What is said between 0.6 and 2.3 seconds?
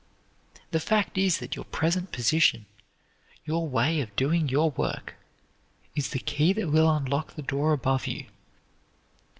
The fact is that your present